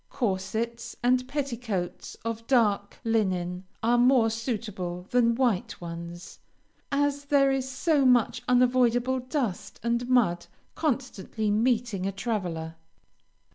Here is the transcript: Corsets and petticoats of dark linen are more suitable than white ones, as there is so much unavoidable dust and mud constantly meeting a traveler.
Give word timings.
Corsets 0.09 0.95
and 1.03 1.27
petticoats 1.27 2.15
of 2.25 2.47
dark 2.47 2.97
linen 3.03 3.65
are 3.83 3.99
more 3.99 4.31
suitable 4.31 5.03
than 5.11 5.35
white 5.35 5.79
ones, 5.79 6.39
as 6.91 7.25
there 7.25 7.51
is 7.51 7.69
so 7.69 8.03
much 8.03 8.41
unavoidable 8.47 9.19
dust 9.19 9.79
and 9.83 10.09
mud 10.09 10.47
constantly 10.73 11.51
meeting 11.51 12.07
a 12.07 12.11
traveler. 12.11 12.77